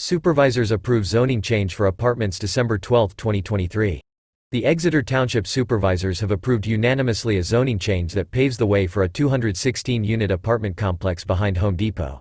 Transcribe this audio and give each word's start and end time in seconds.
Supervisors 0.00 0.70
approve 0.70 1.04
zoning 1.06 1.42
change 1.42 1.74
for 1.74 1.86
apartments 1.86 2.38
December 2.38 2.78
12, 2.78 3.16
2023. 3.16 4.00
The 4.52 4.64
Exeter 4.64 5.02
Township 5.02 5.44
Supervisors 5.44 6.20
have 6.20 6.30
approved 6.30 6.68
unanimously 6.68 7.38
a 7.38 7.42
zoning 7.42 7.80
change 7.80 8.12
that 8.12 8.30
paves 8.30 8.56
the 8.56 8.64
way 8.64 8.86
for 8.86 9.02
a 9.02 9.08
216-unit 9.08 10.30
apartment 10.30 10.76
complex 10.76 11.24
behind 11.24 11.56
Home 11.56 11.74
Depot. 11.74 12.20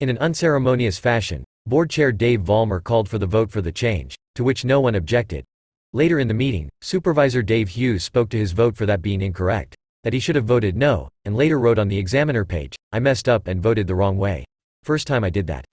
In 0.00 0.08
an 0.08 0.18
unceremonious 0.18 0.98
fashion, 0.98 1.44
Board 1.64 1.90
Chair 1.90 2.10
Dave 2.10 2.40
Vollmer 2.40 2.82
called 2.82 3.08
for 3.08 3.18
the 3.18 3.24
vote 3.24 3.52
for 3.52 3.62
the 3.62 3.70
change, 3.70 4.16
to 4.34 4.42
which 4.42 4.64
no 4.64 4.80
one 4.80 4.96
objected. 4.96 5.44
Later 5.92 6.18
in 6.18 6.26
the 6.26 6.34
meeting, 6.34 6.68
Supervisor 6.80 7.40
Dave 7.40 7.68
Hughes 7.68 8.02
spoke 8.02 8.30
to 8.30 8.36
his 8.36 8.50
vote 8.50 8.76
for 8.76 8.84
that 8.84 9.00
being 9.00 9.22
incorrect, 9.22 9.76
that 10.02 10.12
he 10.12 10.18
should 10.18 10.34
have 10.34 10.44
voted 10.44 10.76
no, 10.76 11.08
and 11.24 11.36
later 11.36 11.60
wrote 11.60 11.78
on 11.78 11.86
the 11.86 11.98
examiner 11.98 12.44
page, 12.44 12.74
I 12.90 12.98
messed 12.98 13.28
up 13.28 13.46
and 13.46 13.62
voted 13.62 13.86
the 13.86 13.94
wrong 13.94 14.18
way. 14.18 14.44
First 14.82 15.06
time 15.06 15.22
I 15.22 15.30
did 15.30 15.46
that. 15.46 15.64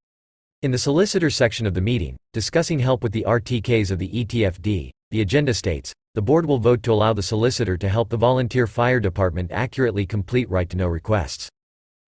In 0.63 0.71
the 0.71 0.77
solicitor 0.77 1.29
section 1.29 1.65
of 1.65 1.73
the 1.73 1.81
meeting, 1.81 2.15
discussing 2.31 2.79
help 2.79 3.03
with 3.03 3.11
the 3.11 3.25
RTKs 3.27 3.91
of 3.91 3.99
the 3.99 4.07
ETFD, 4.07 4.91
the 5.11 5.19
agenda 5.19 5.53
states, 5.53 5.91
the 6.13 6.21
board 6.21 6.45
will 6.45 6.57
vote 6.57 6.81
to 6.83 6.93
allow 6.93 7.11
the 7.11 7.21
solicitor 7.21 7.75
to 7.75 7.89
help 7.89 8.07
the 8.07 8.15
volunteer 8.15 8.65
fire 8.65 9.01
department 9.01 9.51
accurately 9.51 10.05
complete 10.05 10.49
right 10.49 10.69
to 10.69 10.77
know 10.77 10.87
requests. 10.87 11.49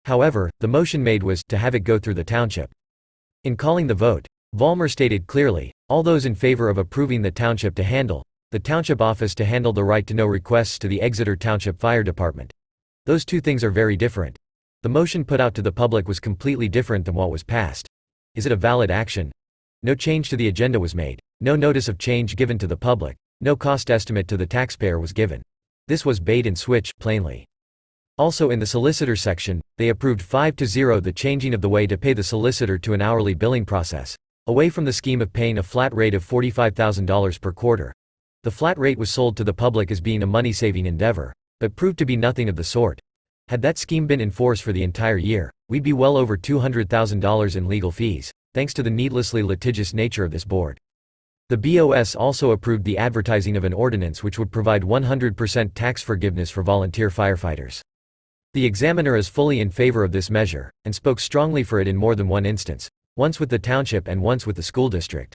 However, 0.06 0.48
the 0.60 0.66
motion 0.66 1.04
made 1.04 1.22
was 1.22 1.42
to 1.50 1.58
have 1.58 1.74
it 1.74 1.80
go 1.80 1.98
through 1.98 2.14
the 2.14 2.24
township. 2.24 2.70
In 3.44 3.54
calling 3.54 3.86
the 3.86 3.94
vote, 3.94 4.26
Vollmer 4.56 4.90
stated 4.90 5.26
clearly, 5.26 5.70
all 5.90 6.02
those 6.02 6.24
in 6.24 6.34
favor 6.34 6.70
of 6.70 6.78
approving 6.78 7.20
the 7.20 7.30
township 7.30 7.74
to 7.74 7.82
handle, 7.82 8.24
the 8.50 8.58
township 8.58 9.02
office 9.02 9.34
to 9.34 9.44
handle 9.44 9.74
the 9.74 9.84
right 9.84 10.06
to 10.06 10.14
know 10.14 10.24
requests 10.24 10.78
to 10.78 10.88
the 10.88 11.02
Exeter 11.02 11.36
Township 11.36 11.78
Fire 11.78 12.02
Department. 12.02 12.50
Those 13.04 13.26
two 13.26 13.42
things 13.42 13.62
are 13.62 13.70
very 13.70 13.98
different. 13.98 14.38
The 14.82 14.88
motion 14.88 15.26
put 15.26 15.38
out 15.38 15.52
to 15.56 15.60
the 15.60 15.70
public 15.70 16.08
was 16.08 16.18
completely 16.18 16.70
different 16.70 17.04
than 17.04 17.14
what 17.14 17.30
was 17.30 17.44
passed. 17.44 17.86
Is 18.38 18.46
it 18.46 18.52
a 18.52 18.66
valid 18.70 18.88
action? 18.88 19.32
No 19.82 19.96
change 19.96 20.30
to 20.30 20.36
the 20.36 20.46
agenda 20.46 20.78
was 20.78 20.94
made, 20.94 21.18
no 21.40 21.56
notice 21.56 21.88
of 21.88 21.98
change 21.98 22.36
given 22.36 22.56
to 22.58 22.68
the 22.68 22.76
public, 22.76 23.16
no 23.40 23.56
cost 23.56 23.90
estimate 23.90 24.28
to 24.28 24.36
the 24.36 24.46
taxpayer 24.46 25.00
was 25.00 25.12
given. 25.12 25.42
This 25.88 26.06
was 26.06 26.20
bait 26.20 26.46
and 26.46 26.56
switch, 26.56 26.96
plainly. 27.00 27.44
Also 28.16 28.50
in 28.50 28.60
the 28.60 28.64
solicitor 28.64 29.16
section, 29.16 29.60
they 29.76 29.88
approved 29.88 30.22
5 30.22 30.54
to 30.54 30.66
0 30.66 31.00
the 31.00 31.12
changing 31.12 31.52
of 31.52 31.60
the 31.60 31.68
way 31.68 31.84
to 31.88 31.98
pay 31.98 32.12
the 32.12 32.22
solicitor 32.22 32.78
to 32.78 32.94
an 32.94 33.02
hourly 33.02 33.34
billing 33.34 33.64
process, 33.64 34.16
away 34.46 34.70
from 34.70 34.84
the 34.84 34.92
scheme 34.92 35.20
of 35.20 35.32
paying 35.32 35.58
a 35.58 35.62
flat 35.64 35.92
rate 35.92 36.14
of 36.14 36.24
$45,000 36.24 37.40
per 37.40 37.50
quarter. 37.50 37.92
The 38.44 38.52
flat 38.52 38.78
rate 38.78 38.98
was 38.98 39.10
sold 39.10 39.36
to 39.38 39.42
the 39.42 39.52
public 39.52 39.90
as 39.90 40.00
being 40.00 40.22
a 40.22 40.26
money-saving 40.26 40.86
endeavor, 40.86 41.32
but 41.58 41.74
proved 41.74 41.98
to 41.98 42.06
be 42.06 42.16
nothing 42.16 42.48
of 42.48 42.54
the 42.54 42.62
sort. 42.62 43.00
Had 43.48 43.62
that 43.62 43.78
scheme 43.78 44.06
been 44.06 44.20
in 44.20 44.30
force 44.30 44.60
for 44.60 44.72
the 44.72 44.84
entire 44.84 45.16
year, 45.16 45.50
we'd 45.68 45.82
be 45.82 45.92
well 45.92 46.16
over 46.16 46.36
$200,000 46.36 47.56
in 47.56 47.68
legal 47.68 47.90
fees, 47.92 48.30
thanks 48.54 48.72
to 48.74 48.82
the 48.82 48.90
needlessly 48.90 49.42
litigious 49.42 49.92
nature 49.92 50.24
of 50.24 50.30
this 50.30 50.44
board. 50.44 50.78
The 51.50 51.56
BOS 51.56 52.14
also 52.14 52.50
approved 52.50 52.84
the 52.84 52.98
advertising 52.98 53.56
of 53.56 53.64
an 53.64 53.72
ordinance 53.72 54.22
which 54.22 54.38
would 54.38 54.50
provide 54.50 54.82
100% 54.82 55.72
tax 55.74 56.02
forgiveness 56.02 56.50
for 56.50 56.62
volunteer 56.62 57.08
firefighters. 57.08 57.80
The 58.54 58.66
examiner 58.66 59.16
is 59.16 59.28
fully 59.28 59.60
in 59.60 59.70
favor 59.70 60.04
of 60.04 60.12
this 60.12 60.30
measure, 60.30 60.70
and 60.84 60.94
spoke 60.94 61.20
strongly 61.20 61.62
for 61.62 61.80
it 61.80 61.88
in 61.88 61.96
more 61.96 62.14
than 62.14 62.28
one 62.28 62.46
instance, 62.46 62.88
once 63.16 63.38
with 63.38 63.50
the 63.50 63.58
township 63.58 64.08
and 64.08 64.22
once 64.22 64.46
with 64.46 64.56
the 64.56 64.62
school 64.62 64.88
district. 64.88 65.34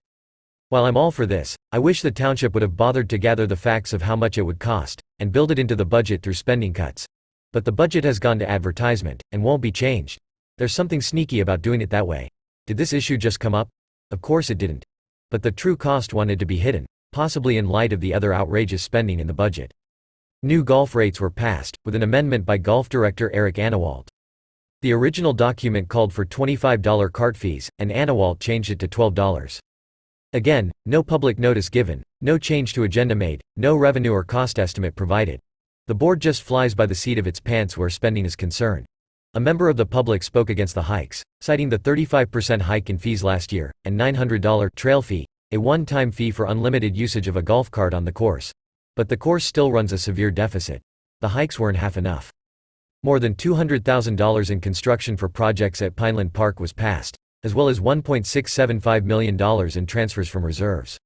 While 0.70 0.86
I'm 0.86 0.98
all 0.98 1.12
for 1.12 1.28
this, 1.28 1.56
I 1.72 1.80
wish 1.80 2.02
the 2.02 2.12
township 2.12 2.54
would 2.54 2.64
have 2.64 2.78
bothered 2.78 3.10
to 3.12 3.20
gather 3.20 3.46
the 3.46 3.56
facts 3.56 3.94
of 3.94 4.02
how 4.02 4.16
much 4.16 4.38
it 4.38 4.44
would 4.44 4.60
cost, 4.60 5.02
and 5.20 5.32
build 5.32 5.52
it 5.52 5.60
into 5.60 5.76
the 5.76 5.86
budget 5.86 6.24
through 6.24 6.34
spending 6.34 6.74
cuts. 6.74 7.06
But 7.52 7.66
the 7.66 7.72
budget 7.72 8.04
has 8.04 8.18
gone 8.18 8.40
to 8.40 8.50
advertisement, 8.50 9.22
and 9.32 9.44
won't 9.44 9.62
be 9.62 9.72
changed. 9.72 10.20
There's 10.58 10.74
something 10.74 11.02
sneaky 11.02 11.40
about 11.40 11.62
doing 11.62 11.82
it 11.82 11.90
that 11.90 12.08
way. 12.08 12.30
Did 12.68 12.78
this 12.78 12.94
issue 12.94 13.18
just 13.18 13.40
come 13.40 13.56
up? 13.56 13.70
Of 14.12 14.22
course 14.22 14.50
it 14.50 14.60
didn't. 14.60 14.86
But 15.32 15.42
the 15.42 15.52
true 15.52 15.76
cost 15.76 16.14
wanted 16.14 16.38
to 16.40 16.46
be 16.46 16.58
hidden, 16.58 16.86
possibly 17.12 17.58
in 17.58 17.68
light 17.68 17.92
of 17.92 18.02
the 18.02 18.14
other 18.14 18.34
outrageous 18.34 18.84
spending 18.84 19.20
in 19.20 19.26
the 19.26 19.34
budget. 19.34 19.74
New 20.44 20.64
golf 20.64 20.94
rates 20.94 21.20
were 21.20 21.32
passed, 21.32 21.76
with 21.86 21.96
an 21.96 22.04
amendment 22.04 22.46
by 22.46 22.58
golf 22.58 22.88
director 22.88 23.32
Eric 23.34 23.56
Anawalt. 23.56 24.08
The 24.82 24.94
original 24.94 25.34
document 25.34 25.88
called 25.88 26.14
for 26.14 26.26
$25 26.26 27.12
cart 27.12 27.36
fees, 27.36 27.70
and 27.80 27.90
Anawalt 27.90 28.40
changed 28.40 28.70
it 28.70 28.80
to 28.80 28.88
$12. 28.88 29.60
Again, 30.34 30.72
no 30.86 31.02
public 31.02 31.40
notice 31.40 31.70
given, 31.70 32.04
no 32.22 32.38
change 32.38 32.74
to 32.74 32.84
agenda 32.84 33.16
made, 33.16 33.42
no 33.56 33.76
revenue 33.76 34.12
or 34.12 34.24
cost 34.24 34.60
estimate 34.60 34.96
provided. 34.96 35.40
The 35.88 35.96
board 35.96 36.20
just 36.20 36.44
flies 36.44 36.76
by 36.76 36.86
the 36.86 36.96
seat 36.96 37.18
of 37.18 37.28
its 37.28 37.40
pants 37.40 37.78
where 37.78 37.90
spending 37.90 38.26
is 38.26 38.36
concerned. 38.36 38.86
A 39.36 39.40
member 39.40 39.68
of 39.68 39.78
the 39.78 39.86
public 39.86 40.22
spoke 40.22 40.52
against 40.52 40.76
the 40.76 40.84
hikes, 40.84 41.24
citing 41.42 41.68
the 41.68 41.80
35% 41.80 42.62
hike 42.62 42.92
in 42.92 43.00
fees 43.00 43.24
last 43.24 43.52
year, 43.52 43.72
and 43.84 44.00
$900 44.00 44.70
trail 44.76 45.02
fee, 45.02 45.26
a 45.52 45.58
one-time 45.58 46.12
fee 46.12 46.30
for 46.30 46.46
unlimited 46.46 46.96
usage 46.96 47.28
of 47.28 47.36
a 47.36 47.42
golf 47.42 47.72
cart 47.72 47.96
on 47.96 48.06
the 48.06 48.12
course. 48.12 48.52
But 48.96 49.10
the 49.10 49.18
course 49.18 49.44
still 49.44 49.72
runs 49.72 49.92
a 49.92 49.98
severe 49.98 50.30
deficit. 50.30 50.84
The 51.22 51.30
hikes 51.30 51.58
weren't 51.58 51.80
half 51.80 51.98
enough. 51.98 52.32
More 53.02 53.20
than 53.20 53.34
$200,000 53.34 54.52
in 54.52 54.62
construction 54.62 55.18
for 55.18 55.28
projects 55.28 55.82
at 55.82 55.96
Pineland 55.96 56.34
Park 56.34 56.60
was 56.60 56.72
passed, 56.72 57.18
as 57.44 57.56
well 57.56 57.70
as 57.70 57.80
$1.675 57.80 59.04
million 59.04 59.36
in 59.76 59.86
transfers 59.88 60.30
from 60.30 60.46
reserves. 60.46 61.00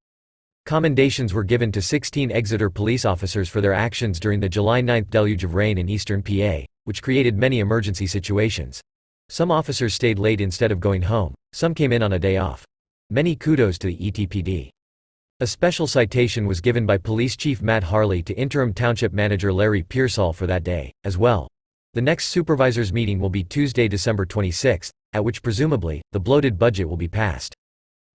Commendations 0.66 1.34
were 1.34 1.46
given 1.46 1.72
to 1.72 1.82
16 1.82 2.30
Exeter 2.34 2.70
police 2.70 3.06
officers 3.06 3.48
for 3.48 3.62
their 3.62 3.74
actions 3.74 4.20
during 4.20 4.42
the 4.42 4.50
July 4.50 4.82
9 4.82 5.06
deluge 5.10 5.46
of 5.46 5.56
rain 5.56 5.78
in 5.78 5.88
eastern 5.88 6.22
PA, 6.22 6.66
which 6.88 7.04
created 7.04 7.38
many 7.38 7.60
emergency 7.60 8.08
situations. 8.08 8.80
Some 9.28 9.52
officers 9.52 9.94
stayed 9.94 10.20
late 10.20 10.40
instead 10.40 10.72
of 10.72 10.80
going 10.80 11.02
home, 11.02 11.36
some 11.52 11.74
came 11.74 11.92
in 11.92 12.02
on 12.02 12.14
a 12.14 12.20
day 12.20 12.38
off. 12.38 12.64
Many 13.10 13.36
kudos 13.36 13.78
to 13.80 13.88
the 13.88 13.98
ETPD. 13.98 14.70
A 15.42 15.48
special 15.48 15.86
citation 15.86 16.48
was 16.48 16.62
given 16.62 16.86
by 16.86 16.98
Police 16.98 17.36
Chief 17.36 17.62
Matt 17.62 17.84
Harley 17.84 18.24
to 18.24 18.34
Interim 18.36 18.74
Township 18.74 19.12
Manager 19.12 19.52
Larry 19.52 19.84
Pearsall 19.84 20.32
for 20.32 20.48
that 20.48 20.64
day, 20.64 20.94
as 21.04 21.18
well. 21.18 21.50
The 21.94 22.02
next 22.02 22.30
supervisors 22.30 22.94
meeting 22.94 23.20
will 23.20 23.30
be 23.30 23.44
Tuesday, 23.44 23.90
December 23.90 24.26
26, 24.26 24.90
at 25.12 25.26
which 25.26 25.44
presumably, 25.44 26.02
the 26.14 26.22
bloated 26.22 26.58
budget 26.58 26.88
will 26.88 26.96
be 26.96 27.10
passed. 27.10 27.54